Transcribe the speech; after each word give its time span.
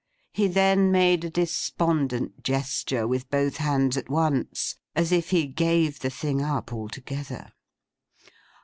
He 0.33 0.47
then 0.47 0.91
made 0.91 1.23
a 1.23 1.29
despondent 1.29 2.41
gesture 2.43 3.07
with 3.07 3.29
both 3.29 3.57
hands 3.57 3.97
at 3.97 4.09
once, 4.09 4.75
as 4.95 5.11
if 5.11 5.29
he 5.29 5.45
gave 5.45 5.99
the 5.99 6.09
thing 6.09 6.41
up 6.41 6.73
altogether. 6.73 7.53